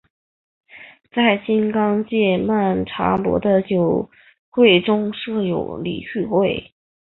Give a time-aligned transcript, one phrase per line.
[1.15, 4.09] 在金刚界曼荼罗的九
[4.49, 6.73] 会中设有理趣会。